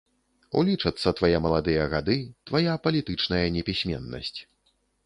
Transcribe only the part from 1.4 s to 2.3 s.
маладыя гады,